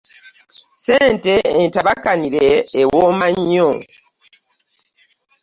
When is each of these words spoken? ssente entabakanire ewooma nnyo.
ssente 0.79 1.33
entabakanire 1.61 2.49
ewooma 2.81 3.27
nnyo. 3.35 3.69